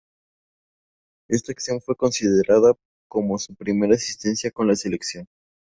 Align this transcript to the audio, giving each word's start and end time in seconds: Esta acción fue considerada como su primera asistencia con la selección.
Esta 1.29 1.51
acción 1.51 1.79
fue 1.79 1.95
considerada 1.95 2.73
como 3.07 3.37
su 3.37 3.53
primera 3.53 3.93
asistencia 3.93 4.49
con 4.49 4.65
la 4.67 4.75
selección. 4.75 5.27